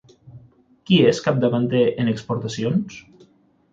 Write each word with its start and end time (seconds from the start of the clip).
Qui 0.89 0.97
és 1.11 1.21
capdavanter 1.27 1.83
en 2.05 2.11
exportacions? 2.15 2.97